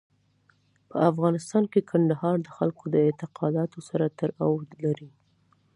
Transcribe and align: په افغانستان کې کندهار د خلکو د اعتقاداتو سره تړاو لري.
په 0.89 0.97
افغانستان 1.09 1.63
کې 1.71 1.87
کندهار 1.91 2.37
د 2.41 2.47
خلکو 2.57 2.83
د 2.93 2.95
اعتقاداتو 3.07 3.79
سره 3.89 4.05
تړاو 4.19 4.53
لري. 4.83 5.09